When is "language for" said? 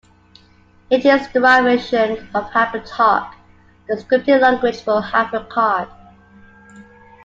4.41-4.99